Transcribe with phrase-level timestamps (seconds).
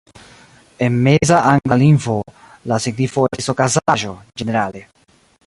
[0.85, 2.15] En Meza angla lingvo,
[2.73, 4.85] la signifo estis "okazaĵo" ĝenerale.